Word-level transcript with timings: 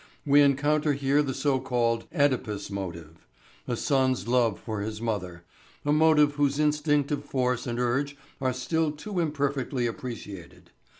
We 0.25 0.41
encounter 0.41 0.93
here 0.93 1.21
the 1.21 1.35
so 1.35 1.59
called 1.59 2.07
"Oedipus 2.11 2.71
motive," 2.71 3.27
a 3.67 3.75
son's 3.75 4.27
love 4.27 4.59
for 4.59 4.81
his 4.81 4.99
mother 4.99 5.43
a 5.85 5.93
motive 5.93 6.31
whose 6.33 6.57
instinctive 6.57 7.23
force 7.23 7.67
and 7.67 7.79
urge 7.79 8.17
are 8.41 8.51
still 8.51 8.91
too 8.91 9.19
imperfectly 9.19 9.85
appreciated. 9.85 10.71